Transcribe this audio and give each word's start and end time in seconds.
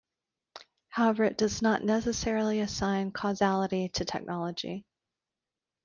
However 0.89 1.23
it 1.25 1.37
does 1.37 1.61
not 1.61 1.83
necessarily 1.83 2.59
assign 2.61 3.11
causality 3.11 3.89
to 3.89 4.03
technology. 4.03 4.83